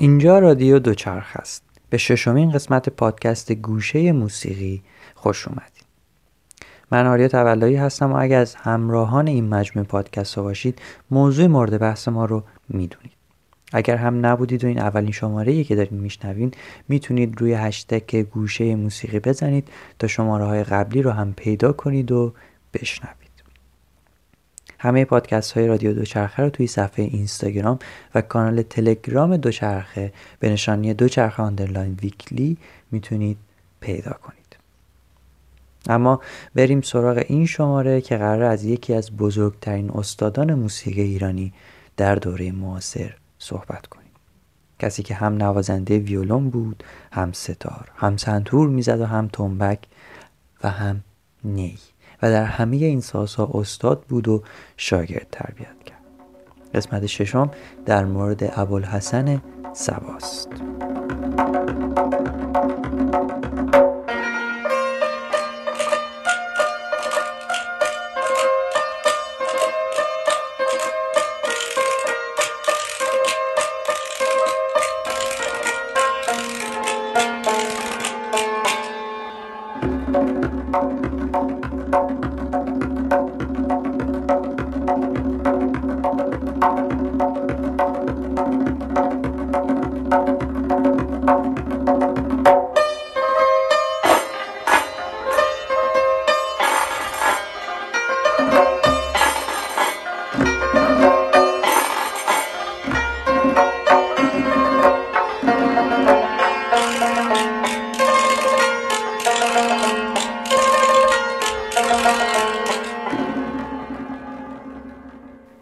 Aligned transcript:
اینجا 0.00 0.38
رادیو 0.38 0.78
دوچرخ 0.78 1.36
است. 1.36 1.62
به 1.90 1.98
ششمین 1.98 2.50
قسمت 2.50 2.88
پادکست 2.88 3.52
گوشه 3.52 4.12
موسیقی 4.12 4.82
خوش 5.14 5.48
اومدید 5.48 5.84
من 6.90 7.06
آریا 7.06 7.28
تولایی 7.28 7.76
هستم 7.76 8.12
و 8.12 8.16
اگر 8.16 8.40
از 8.40 8.54
همراهان 8.54 9.26
این 9.26 9.48
مجموعه 9.48 9.88
پادکست 9.88 10.34
ها 10.34 10.42
باشید 10.42 10.78
موضوع 11.10 11.46
مورد 11.46 11.78
بحث 11.78 12.08
ما 12.08 12.24
رو 12.24 12.42
می‌دونید. 12.68 13.12
اگر 13.72 13.96
هم 13.96 14.26
نبودید 14.26 14.64
و 14.64 14.66
این 14.66 14.78
اولین 14.78 15.12
شماره 15.12 15.64
که 15.64 15.76
دارید 15.76 15.92
میشنوین 15.92 16.50
می‌تونید 16.88 17.40
روی 17.40 17.54
هشتگ 17.54 18.16
گوشه 18.16 18.74
موسیقی 18.74 19.18
بزنید 19.20 19.68
تا 19.98 20.06
شماره 20.06 20.44
های 20.44 20.64
قبلی 20.64 21.02
رو 21.02 21.10
هم 21.10 21.32
پیدا 21.32 21.72
کنید 21.72 22.12
و 22.12 22.32
بشنوید. 22.74 23.27
همه 24.78 25.04
پادکست 25.04 25.52
های 25.52 25.66
رادیو 25.66 25.92
دوچرخه 25.92 26.42
رو 26.42 26.50
توی 26.50 26.66
صفحه 26.66 27.04
اینستاگرام 27.04 27.78
و 28.14 28.20
کانال 28.20 28.62
تلگرام 28.62 29.36
دوچرخه 29.36 30.12
به 30.40 30.50
نشانی 30.50 30.94
دوچرخه 30.94 31.42
underline 31.42 31.98
weekly 32.02 32.56
می‌تونید 32.90 33.38
پیدا 33.80 34.12
کنید. 34.12 34.38
اما 35.88 36.20
بریم 36.54 36.80
سراغ 36.80 37.24
این 37.28 37.46
شماره 37.46 38.00
که 38.00 38.16
قراره 38.16 38.42
از 38.42 38.64
یکی 38.64 38.94
از 38.94 39.16
بزرگترین 39.16 39.90
استادان 39.90 40.54
موسیقی 40.54 41.02
ایرانی 41.02 41.52
در 41.96 42.14
دوره 42.14 42.52
معاصر 42.52 43.14
صحبت 43.38 43.86
کنیم. 43.86 44.08
کسی 44.78 45.02
که 45.02 45.14
هم 45.14 45.34
نوازنده 45.34 45.98
ویولون 45.98 46.50
بود 46.50 46.84
هم 47.12 47.32
سه‌تار 47.32 47.90
هم 47.96 48.16
سنتور 48.16 48.68
می‌زد 48.68 49.00
و 49.00 49.06
هم 49.06 49.28
تنبک 49.32 49.78
و 50.64 50.70
هم 50.70 51.00
نی. 51.44 51.78
و 52.22 52.30
در 52.30 52.44
همه 52.44 52.76
این 52.76 53.00
سازها 53.00 53.50
استاد 53.54 54.00
بود 54.08 54.28
و 54.28 54.42
شاگرد 54.76 55.26
تربیت 55.32 55.84
کرد. 55.86 55.98
قسمت 56.74 57.06
ششم 57.06 57.50
در 57.86 58.04
مورد 58.04 58.60
ابوالحسن 58.60 59.42
سباست 59.72 60.48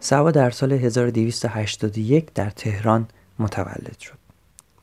سوا 0.07 0.31
در 0.31 0.49
سال 0.49 0.73
1281 0.73 2.33
در 2.33 2.49
تهران 2.49 3.07
متولد 3.39 3.99
شد. 3.99 4.17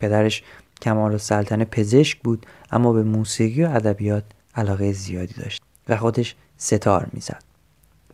پدرش 0.01 0.43
کمال 0.83 1.19
سلطنه 1.19 1.65
پزشک 1.65 2.19
بود 2.23 2.47
اما 2.71 2.93
به 2.93 3.03
موسیقی 3.03 3.65
و 3.65 3.69
ادبیات 3.69 4.25
علاقه 4.55 4.93
زیادی 4.93 5.35
داشت 5.35 5.63
و 5.89 5.97
خودش 5.97 6.37
ستار 6.57 7.07
می‌زد. 7.13 7.43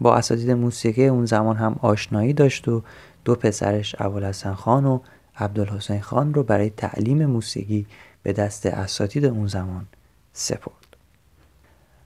با 0.00 0.16
اساتید 0.16 0.50
موسیقی 0.50 1.06
اون 1.06 1.26
زمان 1.26 1.56
هم 1.56 1.76
آشنایی 1.82 2.32
داشت 2.32 2.68
و 2.68 2.82
دو 3.24 3.34
پسرش 3.34 3.94
ابوالحسن 3.98 4.54
خان 4.54 4.84
و 4.84 5.00
عبدالحسین 5.36 6.00
خان 6.00 6.34
رو 6.34 6.42
برای 6.42 6.70
تعلیم 6.70 7.26
موسیقی 7.26 7.86
به 8.22 8.32
دست 8.32 8.66
اساتید 8.66 9.24
اون 9.24 9.46
زمان 9.46 9.86
سپرد. 10.32 10.79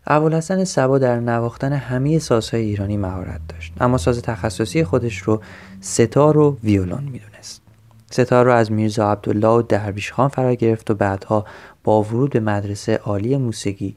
ابوالحسن 0.07 0.65
سبا 0.65 0.99
در 0.99 1.21
نواختن 1.21 1.73
همه 1.73 2.19
سازهای 2.19 2.63
ایرانی 2.63 2.97
مهارت 2.97 3.41
داشت 3.49 3.73
اما 3.81 3.99
ساز 3.99 4.23
تخصصی 4.23 4.85
خودش 4.85 5.19
رو 5.19 5.43
ستار 5.81 6.39
و 6.39 6.59
ویولون 6.65 7.05
می‌دونست. 7.05 7.63
ستار 8.11 8.45
رو 8.45 8.53
از 8.53 8.73
میرزا 8.73 9.13
عبدالله 9.13 9.49
و 9.49 9.63
درویش 9.63 10.13
خان 10.13 10.29
فرا 10.29 10.55
گرفت 10.55 10.91
و 10.91 10.95
بعدها 10.95 11.45
با 11.85 12.03
ورود 12.03 12.31
به 12.31 12.41
مدرسه 12.41 12.97
عالی 12.97 13.37
موسیقی 13.37 13.97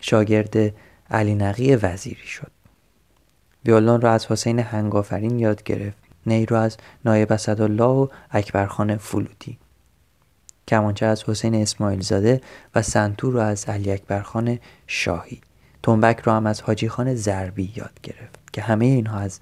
شاگرد 0.00 0.56
علی 1.10 1.34
نقی 1.34 1.76
وزیری 1.76 2.26
شد. 2.26 2.50
ویولون 3.64 4.00
را 4.00 4.12
از 4.12 4.26
حسین 4.26 4.58
هنگافرین 4.58 5.38
یاد 5.38 5.62
گرفت 5.62 5.98
نی 6.26 6.46
رو 6.46 6.56
از 6.56 6.76
نایب 7.04 7.32
اسدالله 7.32 7.84
و 7.84 8.06
اکبرخان 8.30 8.96
فلوتی. 8.96 9.58
کمانچه 10.68 11.06
از 11.06 11.24
حسین 11.24 11.54
اسماعیل 11.54 12.00
زاده 12.00 12.40
و 12.74 12.82
سنتور 12.82 13.32
رو 13.32 13.40
از 13.40 13.64
علی 13.68 13.92
اکبرخان 13.92 14.58
شاهی. 14.86 15.40
تنبک 15.88 16.20
رو 16.20 16.32
هم 16.32 16.46
از 16.46 16.60
حاجی 16.60 16.88
خان 16.88 17.14
زربی 17.14 17.72
یاد 17.76 18.00
گرفت 18.02 18.38
که 18.52 18.62
همه 18.62 18.84
اینها 18.84 19.18
از 19.18 19.40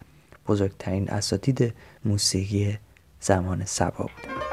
بزرگترین 0.48 1.10
اساتید 1.10 1.74
موسیقی 2.04 2.78
زمان 3.20 3.64
سبا 3.64 4.10
بودند 4.16 4.46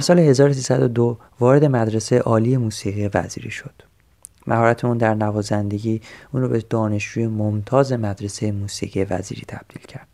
در 0.00 0.04
سال 0.04 0.18
1302 0.18 1.18
وارد 1.40 1.64
مدرسه 1.64 2.18
عالی 2.18 2.56
موسیقی 2.56 3.10
وزیری 3.14 3.50
شد. 3.50 3.82
مهارت 4.46 4.84
اون 4.84 4.98
در 4.98 5.14
نوازندگی 5.14 6.00
اون 6.32 6.42
رو 6.42 6.48
به 6.48 6.64
دانشجوی 6.70 7.26
ممتاز 7.26 7.92
مدرسه 7.92 8.52
موسیقی 8.52 9.04
وزیری 9.04 9.42
تبدیل 9.48 9.82
کرد. 9.88 10.06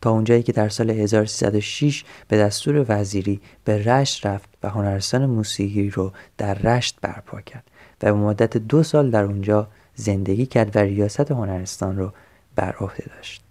تا 0.00 0.10
اونجایی 0.10 0.42
که 0.42 0.52
در 0.52 0.68
سال 0.68 0.90
1306 0.90 2.04
به 2.28 2.36
دستور 2.38 2.86
وزیری 2.88 3.40
به 3.64 3.84
رشت 3.84 4.26
رفت 4.26 4.48
و 4.62 4.68
هنرستان 4.68 5.26
موسیقی 5.26 5.90
رو 5.90 6.12
در 6.38 6.54
رشت 6.54 6.98
برپا 7.02 7.40
کرد 7.40 7.64
و 8.02 8.06
به 8.06 8.12
مدت 8.12 8.56
دو 8.56 8.82
سال 8.82 9.10
در 9.10 9.24
اونجا 9.24 9.68
زندگی 9.94 10.46
کرد 10.46 10.76
و 10.76 10.78
ریاست 10.78 11.30
هنرستان 11.30 11.96
رو 11.96 12.12
بر 12.56 12.74
عهده 12.80 13.04
داشت. 13.16 13.47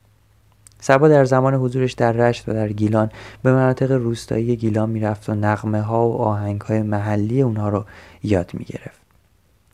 سبا 0.88 1.08
در 1.08 1.26
زمان 1.26 1.54
حضورش 1.54 1.94
در 1.94 2.12
رشت 2.12 2.50
و 2.50 2.54
در 2.54 2.68
گیلان 2.68 3.12
به 3.44 3.54
مناطق 3.54 3.92
روستایی 3.92 4.56
گیلان 4.56 4.90
می‌رفت 4.90 5.30
و 5.30 5.36
نقمه 5.36 5.82
ها 5.82 6.10
و 6.10 6.22
آهنگ 6.22 6.62
های 6.62 6.82
محلی 6.82 7.42
اونها 7.42 7.70
رو 7.70 7.86
یاد 8.24 8.52
می‌گرفت. 8.54 9.00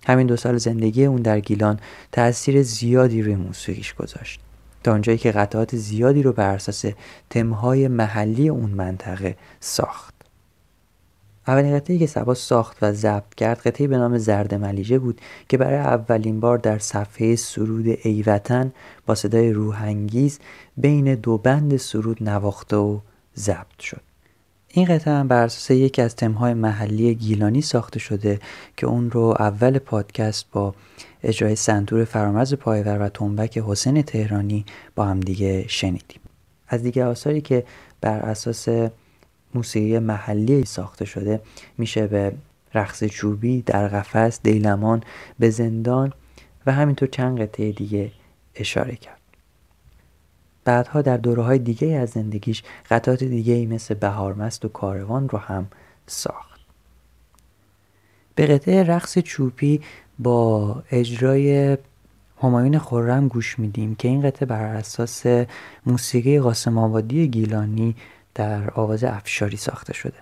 همین 0.07 0.27
دو 0.27 0.37
سال 0.37 0.57
زندگی 0.57 1.05
اون 1.05 1.21
در 1.21 1.39
گیلان 1.39 1.79
تاثیر 2.11 2.63
زیادی 2.63 3.21
روی 3.21 3.35
موسیقیش 3.35 3.93
گذاشت. 3.93 4.39
تا 4.83 4.91
اونجایی 4.91 5.17
که 5.17 5.31
قطعات 5.31 5.75
زیادی 5.75 6.23
رو 6.23 6.33
بر 6.33 6.55
اساس 6.55 6.85
تمهای 7.29 7.87
محلی 7.87 8.49
اون 8.49 8.69
منطقه 8.69 9.35
ساخت. 9.59 10.12
اولین 11.47 11.75
قطعه 11.75 11.97
که 11.97 12.05
سبا 12.05 12.33
ساخت 12.33 12.77
و 12.81 12.93
ضبط 12.93 13.35
کرد 13.35 13.59
قطعه 13.59 13.87
به 13.87 13.97
نام 13.97 14.17
زرد 14.17 14.53
ملیجه 14.53 14.99
بود 14.99 15.21
که 15.49 15.57
برای 15.57 15.77
اولین 15.77 16.39
بار 16.39 16.57
در 16.57 16.79
صفحه 16.79 17.35
سرود 17.35 17.97
ایوطن 18.03 18.73
با 19.05 19.15
صدای 19.15 19.51
روحانگیز 19.51 20.39
بین 20.77 21.15
دو 21.15 21.37
بند 21.37 21.77
سرود 21.77 22.23
نواخته 22.23 22.75
و 22.75 22.99
ضبط 23.37 23.79
شد. 23.79 24.01
این 24.67 24.85
قطعه 24.85 25.13
هم 25.13 25.27
بر 25.27 25.43
اساس 25.43 25.71
یکی 25.71 26.01
از 26.01 26.15
تمهای 26.15 26.53
محلی 26.53 27.15
گیلانی 27.15 27.61
ساخته 27.61 27.99
شده 27.99 28.39
که 28.77 28.87
اون 28.87 29.11
رو 29.11 29.35
اول 29.39 29.79
پادکست 29.79 30.45
با 30.51 30.75
اجرای 31.23 31.55
سنتور 31.55 32.05
فرامرز 32.05 32.53
پایور 32.53 33.01
و 33.01 33.09
تنبک 33.09 33.57
حسین 33.57 34.01
تهرانی 34.01 34.65
با 34.95 35.05
هم 35.05 35.19
دیگه 35.19 35.65
شنیدیم. 35.67 36.19
از 36.67 36.83
دیگه 36.83 37.05
آثاری 37.05 37.41
که 37.41 37.63
بر 38.01 38.19
اساس 38.19 38.67
موسیقی 39.55 39.99
محلی 39.99 40.65
ساخته 40.65 41.05
شده. 41.05 41.41
میشه 41.77 42.07
به 42.07 42.33
رقص 42.73 43.03
چوبی 43.03 43.61
در 43.61 43.87
قفس 43.87 44.39
دیلمان 44.43 45.03
به 45.39 45.49
زندان 45.49 46.13
و 46.65 46.71
همینطور 46.71 47.07
چند 47.07 47.41
قطعه 47.41 47.71
دیگه 47.71 48.11
اشاره 48.55 48.95
کرد. 48.95 49.19
بعدها 50.65 51.01
در 51.01 51.17
دوره 51.17 51.43
های 51.43 51.59
دیگه 51.59 51.87
از 51.87 52.09
زندگیش 52.09 52.63
قطعات 52.89 53.23
دیگه 53.23 53.53
ای 53.53 53.65
مثل 53.65 53.93
بهارمست 53.93 54.65
و 54.65 54.67
کاروان 54.67 55.29
رو 55.29 55.37
هم 55.37 55.67
ساخت. 56.07 56.59
به 58.35 58.45
قطعه 58.45 58.83
رقص 58.83 59.19
چوپی 59.19 59.81
با 60.19 60.83
اجرای 60.91 61.77
همایون 62.41 62.77
خورم 62.77 63.27
گوش 63.27 63.59
میدیم 63.59 63.95
که 63.95 64.07
این 64.07 64.21
قطعه 64.21 64.45
بر 64.45 64.75
اساس 64.75 65.25
موسیقی 65.85 66.39
قاسم 66.39 66.77
آبادی 66.77 67.27
گیلانی 67.27 67.95
در 68.35 68.69
آواز 68.69 69.03
افشاری 69.03 69.57
ساخته 69.57 69.93
شده. 69.93 70.17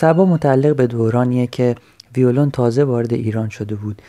سبا 0.00 0.24
متعلق 0.24 0.76
به 0.76 0.86
دورانیه 0.86 1.46
که 1.46 1.74
ویولون 2.16 2.50
تازه 2.50 2.84
وارد 2.84 3.12
ایران 3.12 3.48
شده 3.48 3.74
بود 3.74 4.02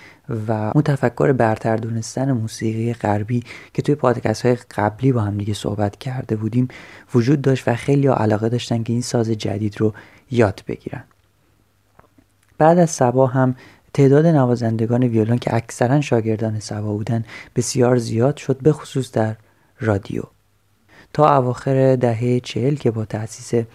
و 0.48 0.52
اون 0.52 0.84
تفکر 0.84 1.32
برتر 1.32 1.78
دونستن 1.78 2.32
موسیقی 2.32 2.94
غربی 2.94 3.44
که 3.74 3.82
توی 3.82 3.96
پادکست 3.96 4.46
های 4.46 4.56
قبلی 4.56 5.12
با 5.12 5.22
هم 5.22 5.38
دیگه 5.38 5.54
صحبت 5.54 5.98
کرده 5.98 6.36
بودیم 6.36 6.68
وجود 7.16 7.42
داشت 7.42 7.68
و 7.68 7.76
خیلی 7.76 8.08
علاقه 8.08 8.50
داشتن 8.50 8.84
که 8.84 8.94
این 8.94 9.02
ساز 9.02 9.30
جدید 9.30 9.82
رو 9.82 9.94
یاد 10.32 10.64
بگیرن. 10.68 11.04
بعد 12.58 12.80
از 12.80 12.90
سبا 12.90 13.28
هم 13.28 13.56
تعداد 13.94 14.26
نوازندگان 14.26 15.04
ویولون 15.04 15.38
که 15.38 15.56
اکثرا 15.56 16.02
شاگردان 16.02 16.60
سبا 16.60 16.94
بودن 16.94 17.24
بسیار 17.56 17.98
زیاد 17.98 18.38
شد 18.38 18.58
به 18.62 18.72
خصوص 18.72 19.12
در 19.12 19.36
رادیو. 19.80 20.24
تا 21.14 21.38
اواخر 21.38 21.96
دهه 21.96 22.40
چهل 22.40 22.76
که 22.76 22.92
با 22.92 23.06
تأسیس 23.06 23.66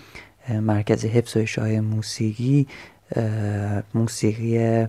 مرکز 0.48 1.04
حفظ 1.04 1.36
و 1.36 1.40
اشاعه 1.40 1.80
موسیقی 1.80 2.66
موسیقی 3.94 4.86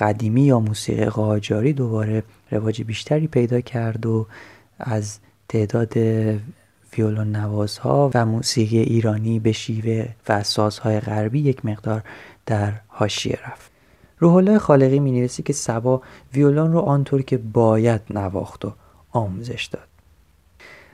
قدیمی 0.00 0.42
یا 0.42 0.60
موسیقی 0.60 1.04
قاجاری 1.04 1.72
دوباره 1.72 2.22
رواج 2.50 2.82
بیشتری 2.82 3.26
پیدا 3.26 3.60
کرد 3.60 4.06
و 4.06 4.26
از 4.78 5.18
تعداد 5.48 5.96
ویولون 6.98 7.36
نوازها 7.36 8.10
و 8.14 8.26
موسیقی 8.26 8.78
ایرانی 8.78 9.40
به 9.40 9.52
شیوه 9.52 10.08
و 10.28 10.42
سازهای 10.42 11.00
غربی 11.00 11.40
یک 11.40 11.64
مقدار 11.64 12.02
در 12.46 12.72
حاشیه 12.88 13.38
رفت. 13.46 13.70
روح 14.18 14.34
الله 14.34 14.58
خالقی 14.58 14.98
می 14.98 15.28
که 15.28 15.52
سبا 15.52 16.02
ویولون 16.34 16.72
رو 16.72 16.78
آنطور 16.80 17.22
که 17.22 17.38
باید 17.38 18.00
نواخت 18.10 18.64
و 18.64 18.72
آموزش 19.10 19.64
داد. 19.72 19.91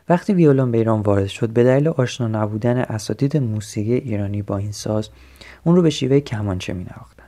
وقتی 0.08 0.34
ویولون 0.34 0.70
به 0.70 0.78
ایران 0.78 1.00
وارد 1.00 1.26
شد 1.26 1.50
به 1.50 1.64
دلیل 1.64 1.88
آشنا 1.88 2.28
نبودن 2.28 2.78
اساتید 2.78 3.37
موسیقی 3.37 3.94
ایرانی 3.94 4.43
با 4.43 4.56
این 4.56 4.72
ساز 4.72 5.08
اون 5.64 5.76
رو 5.76 5.82
به 5.82 5.90
شیوه 5.90 6.20
کمانچه 6.20 6.72
می 6.72 6.84
نواختن. 6.84 7.25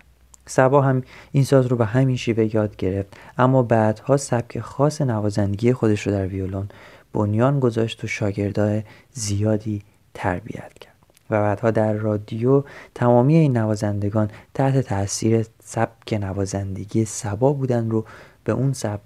سبا 0.46 0.82
هم 0.82 1.02
این 1.32 1.44
ساز 1.44 1.66
رو 1.66 1.76
به 1.76 1.86
همین 1.86 2.16
شیوه 2.16 2.54
یاد 2.54 2.76
گرفت 2.76 3.16
اما 3.38 3.62
بعدها 3.62 4.16
سبک 4.16 4.60
خاص 4.60 5.00
نوازندگی 5.00 5.72
خودش 5.72 6.06
رو 6.06 6.12
در 6.12 6.26
ویولون 6.26 6.68
بنیان 7.12 7.60
گذاشت 7.60 8.04
و 8.04 8.06
شاگردای 8.06 8.82
زیادی 9.12 9.82
تربیت 10.14 10.78
کرد 10.78 10.94
و 11.30 11.42
بعدها 11.42 11.70
در 11.70 11.92
رادیو 11.92 12.64
تمامی 12.94 13.36
این 13.36 13.56
نوازندگان 13.56 14.30
تحت 14.54 14.80
تاثیر 14.80 15.46
سبک 15.64 16.12
نوازندگی 16.12 17.04
سبا 17.04 17.52
بودن 17.52 17.90
رو 17.90 18.04
به 18.44 18.52
اون 18.52 18.72
سبک 18.72 19.00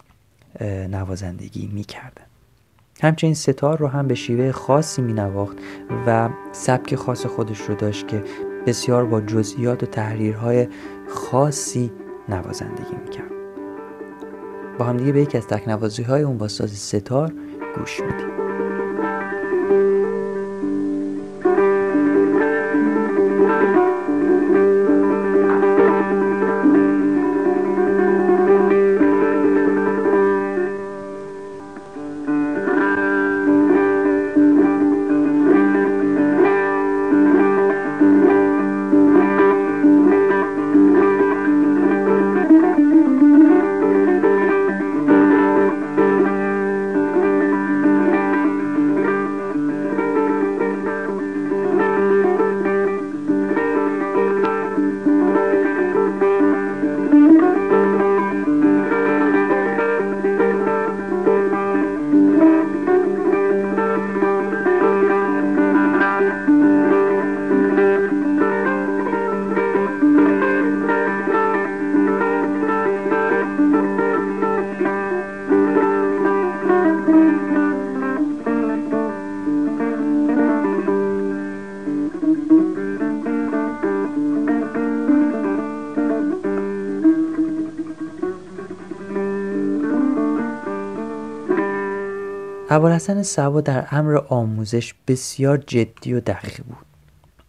نوازندگی 0.91 1.71
می‌کردن 1.73 2.25
همچنین 3.03 3.35
ستار 3.35 3.79
رو 3.79 3.87
هم 3.87 4.09
به 4.09 4.15
شیوه 4.15 4.53
خاصی 4.53 5.03
می 5.03 5.13
نواخت 5.13 5.57
و 6.07 6.29
سبک 6.53 6.95
خاص 6.95 7.27
خودش 7.27 7.61
رو 7.61 7.75
داشت 7.75 8.09
که 8.09 8.25
بسیار 8.67 9.05
با 9.05 9.21
جزئیات 9.21 9.83
و 9.83 9.87
تحریرهای 9.87 10.69
خاصی 11.09 11.93
نوازندگی 12.29 12.97
می‌کرد. 13.05 13.31
با 14.79 14.85
هم 14.85 14.97
دیگه 14.97 15.13
به 15.13 15.21
یکی 15.21 15.39
از 15.39 15.47
تکنوازی 15.47 16.03
های 16.03 16.23
اون 16.23 16.39
با 16.39 16.49
ساز 16.49 16.71
ستار 16.71 17.33
گوش 17.77 18.01
میدیم. 18.01 18.44
ابوالحسن 92.75 93.23
سوا 93.23 93.61
در 93.61 93.87
امر 93.91 94.17
آموزش 94.29 94.95
بسیار 95.09 95.59
جدی 95.59 96.15
و 96.15 96.21
دقیق 96.21 96.63
بود. 96.65 96.87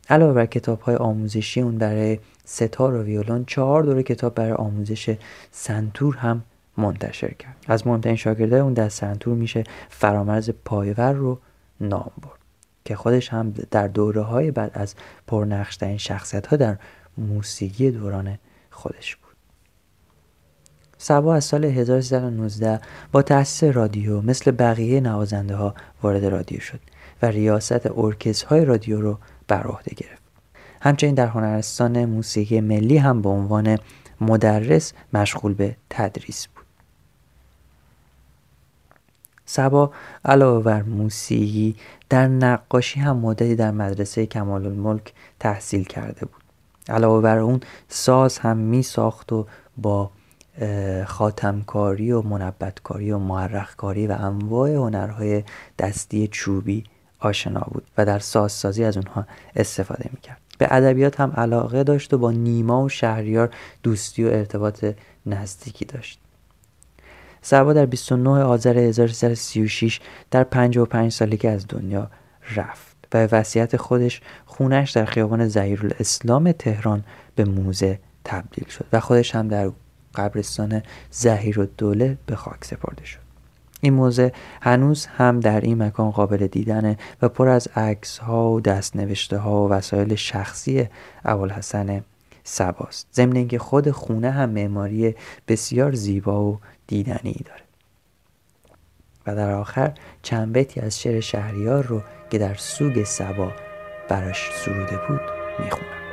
علاوه 0.10 0.34
بر 0.34 0.46
کتاب 0.46 0.82
های 0.82 0.96
آموزشی 0.96 1.62
اون 1.62 1.78
برای 1.78 2.20
ستار 2.44 2.94
و 2.94 3.04
ویولون 3.04 3.46
چهار 3.46 3.84
دوره 3.84 4.04
کتاب 4.04 4.36
برای 4.36 4.52
آموزش 4.52 5.18
سنتور 5.52 6.18
هم 6.18 6.44
منتشر 6.78 7.34
کرد. 7.34 7.56
از 7.68 7.88
مهمترین 7.88 8.16
شاگردای 8.16 8.60
اون 8.60 8.74
در 8.74 8.90
سنتور 8.90 9.36
میشه 9.36 9.64
فرامرز 9.90 10.50
پایور 10.66 11.14
رو 11.14 11.40
نام 11.82 12.12
برد 12.22 12.40
که 12.86 12.96
خودش 12.96 13.30
هم 13.30 13.54
در 13.72 13.88
دوره 13.88 14.22
های 14.22 14.52
بعد 14.52 14.72
از 14.74 14.96
پرنقشترین 15.28 15.98
شخصیت 15.98 16.48
ها 16.48 16.56
در 16.56 16.78
موسیقی 17.18 17.92
دوران 17.92 18.38
خودش 18.72 19.16
بود. 19.16 19.25
سبا 20.98 21.36
از 21.36 21.46
سال 21.46 21.66
1319 21.66 22.80
با 23.12 23.22
تأسیس 23.22 23.64
رادیو 23.64 24.22
مثل 24.22 24.52
بقیه 24.52 25.02
نوازنده 25.02 25.56
ها 25.56 25.74
وارد 26.04 26.26
رادیو 26.26 26.60
شد 26.60 26.80
و 27.22 27.26
ریاست 27.26 27.88
های 28.48 28.66
رادیو 28.66 29.02
رو 29.02 29.18
بر 29.48 29.64
عهده 29.64 29.96
گرفت. 29.96 30.22
همچنین 30.82 31.16
در 31.16 31.28
هنرستان 31.28 32.06
موسیقی 32.06 32.62
ملی 32.62 32.98
هم 32.98 33.22
به 33.22 33.30
عنوان 33.30 33.78
مدرس 34.22 34.94
مشغول 35.14 35.54
به 35.54 35.76
تدریس 35.90 36.48
بود. 36.48 36.66
سبا 39.46 39.92
علاوه 40.26 40.64
بر 40.64 40.82
موسیقی 40.82 41.76
در 42.10 42.28
نقاشی 42.28 43.00
هم 43.00 43.18
مدتی 43.18 43.56
در 43.56 43.72
مدرسه 43.72 44.26
کمال 44.26 44.66
الملک 44.66 45.14
تحصیل 45.40 45.84
کرده 45.84 46.26
بود. 46.26 46.44
علاوه 46.90 47.22
بر 47.22 47.38
اون 47.38 47.60
ساز 47.90 48.38
هم 48.38 48.58
می 48.58 48.84
ساخت 48.84 49.34
و 49.34 49.48
با 49.78 50.12
خاتمکاری 51.08 52.12
و 52.12 52.22
منبتکاری 52.22 53.12
و 53.12 53.18
معرخکاری 53.18 54.08
و 54.08 54.12
انواع 54.12 54.70
هنرهای 54.70 55.44
دستی 55.80 56.28
چوبی 56.28 56.84
آشنا 57.20 57.68
بود 57.72 57.84
و 57.98 58.06
در 58.06 58.20
سازسازی 58.20 58.84
از 58.84 58.98
اونها 58.98 59.26
استفاده 59.56 60.10
می‌کرد. 60.14 60.38
به 60.58 60.68
ادبیات 60.72 61.20
هم 61.20 61.32
علاقه 61.32 61.84
داشت 61.84 62.14
و 62.14 62.18
با 62.18 62.32
نیما 62.32 62.84
و 62.84 62.90
شهریار 62.90 63.50
دوستی 63.84 64.24
و 64.24 64.28
ارتباط 64.28 64.86
نزدیکی 65.26 65.86
داشت. 65.86 66.20
سبا 67.42 67.74
در 67.74 67.86
29 67.86 68.30
آذر 68.30 68.78
1336 68.78 70.00
در 70.32 70.44
55 70.44 71.12
سالگی 71.12 71.48
از 71.48 71.66
دنیا 71.70 72.10
رفت 72.56 72.96
و 73.14 73.28
به 73.28 73.38
وصیت 73.38 73.78
خودش 73.78 74.22
خونش 74.46 74.92
در 74.92 75.06
خیابان 75.06 75.48
زهیر 75.48 75.82
الاسلام 75.84 76.52
تهران 76.52 77.04
به 77.36 77.46
موزه 77.46 78.00
تبدیل 78.24 78.68
شد 78.68 78.86
و 78.94 79.00
خودش 79.00 79.36
هم 79.36 79.48
در 79.48 79.72
قبرستان 80.16 80.82
زهیر 81.12 81.60
و 81.60 81.66
دوله 81.66 82.18
به 82.26 82.36
خاک 82.36 82.66
سپرده 82.66 83.06
شد. 83.06 83.20
این 83.82 83.94
موزه 83.94 84.32
هنوز 84.62 85.06
هم 85.06 85.40
در 85.40 85.62
این 85.62 85.84
مکان 85.84 86.12
قابل 86.12 86.48
دیدنه 86.48 86.98
و 87.22 87.30
پر 87.30 87.48
از 87.48 87.68
عکس 87.76 88.18
ها 88.18 88.52
و 88.52 88.62
دست 88.62 88.96
ها 89.34 89.66
و 89.66 89.70
وسایل 89.70 90.16
شخصی 90.16 90.88
ابوالحسن 91.26 92.04
سباست. 92.44 93.08
ضمن 93.14 93.36
اینکه 93.36 93.60
خود 93.60 93.92
خونه 93.92 94.32
هم 94.32 94.50
معماری 94.50 95.16
بسیار 95.48 95.92
زیبا 95.92 96.44
و 96.44 96.60
دیدنی 96.88 97.42
داره. 97.46 97.62
و 99.28 99.36
در 99.36 99.52
آخر 99.52 99.92
چند 100.22 100.54
بیتی 100.54 100.80
از 100.80 101.02
شعر 101.02 101.20
شهریار 101.20 101.86
رو 101.86 102.02
که 102.30 102.38
در 102.38 102.54
سوگ 102.54 103.04
سبا 103.04 103.52
براش 104.10 104.52
سروده 104.54 105.00
بود 105.08 105.22
می‌خونم. 105.60 106.05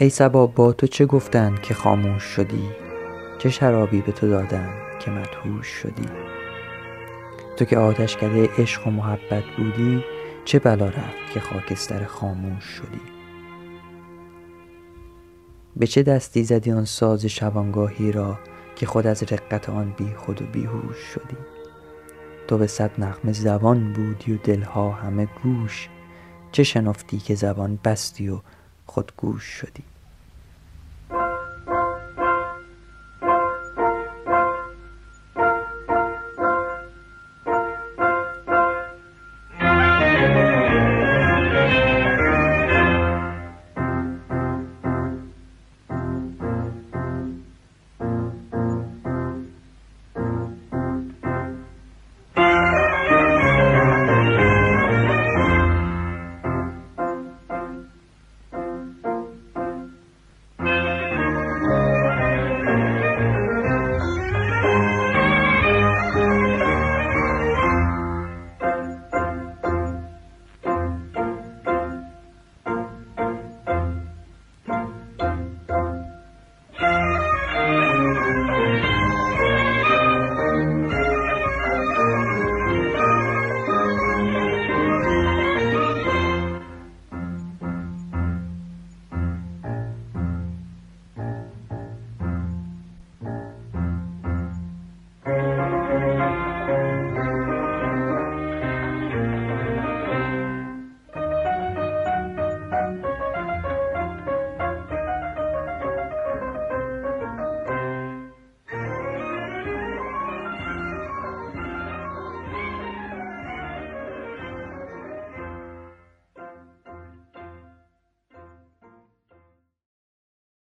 ای 0.00 0.10
سبا 0.10 0.46
با 0.46 0.72
تو 0.72 0.86
چه 0.86 1.06
گفتند 1.06 1.62
که 1.62 1.74
خاموش 1.74 2.22
شدی؟ 2.22 2.70
چه 3.38 3.50
شرابی 3.50 4.00
به 4.00 4.12
تو 4.12 4.28
دادند 4.28 4.98
که 5.00 5.10
مدهوش 5.10 5.66
شدی؟ 5.66 6.08
تو 7.56 7.64
که 7.64 7.78
آتشکده 7.78 8.48
عشق 8.58 8.86
و 8.86 8.90
محبت 8.90 9.44
بودی 9.56 10.04
چه 10.44 10.58
بلا 10.58 10.86
رفت 10.86 11.32
که 11.34 11.40
خاکستر 11.40 12.04
خاموش 12.04 12.64
شدی؟ 12.64 13.00
به 15.76 15.86
چه 15.86 16.02
دستی 16.02 16.44
زدی 16.44 16.72
آن 16.72 16.84
ساز 16.84 17.26
شبانگاهی 17.26 18.12
را 18.12 18.38
که 18.76 18.86
خود 18.86 19.06
از 19.06 19.22
رقت 19.22 19.68
آن 19.68 19.94
بی 19.96 20.14
خود 20.16 20.42
و 20.42 20.46
بیهوش 20.46 20.96
شدی؟ 20.96 21.36
تو 22.48 22.58
به 22.58 22.66
صد 22.66 22.90
نغمه 22.98 23.32
زبان 23.32 23.92
بودی 23.92 24.32
و 24.32 24.36
دلها 24.36 24.90
همه 24.90 25.28
گوش 25.42 25.88
چه 26.52 26.62
شنفتی 26.62 27.18
که 27.18 27.34
زبان 27.34 27.78
بستی 27.84 28.28
و 28.28 28.40
خود 28.88 29.12
گوش 29.16 29.44
شدی. 29.44 29.84